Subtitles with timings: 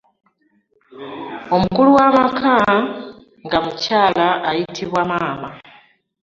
[1.55, 2.53] Omukulu w'amaka
[3.45, 5.49] nga mukyala ayitibwa maama.